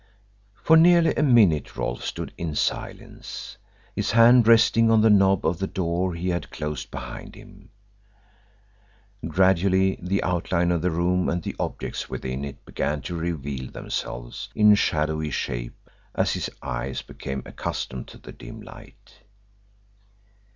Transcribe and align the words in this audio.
For 0.63 0.77
nearly 0.77 1.13
a 1.13 1.21
minute 1.21 1.77
Rolfe 1.77 2.03
stood 2.03 2.33
in 2.35 2.55
silence, 2.55 3.57
his 3.95 4.13
hand 4.13 4.47
resting 4.47 4.89
on 4.89 5.01
the 5.01 5.11
knob 5.11 5.45
of 5.45 5.59
the 5.59 5.67
door 5.67 6.15
he 6.15 6.29
had 6.29 6.49
closed 6.49 6.89
behind 6.89 7.35
him. 7.35 7.69
Gradually 9.27 9.99
the 10.01 10.23
outline 10.23 10.71
of 10.71 10.81
the 10.81 10.89
room 10.89 11.29
and 11.29 11.43
the 11.43 11.55
objects 11.59 12.09
within 12.09 12.43
it 12.43 12.65
began 12.65 13.03
to 13.03 13.15
reveal 13.15 13.69
themselves 13.69 14.49
in 14.55 14.73
shadowy 14.73 15.29
shape 15.29 15.77
as 16.15 16.33
his 16.33 16.49
eyes 16.63 17.03
became 17.03 17.43
accustomed 17.45 18.07
to 18.07 18.17
the 18.17 18.31
dim 18.31 18.59
light. 18.59 19.19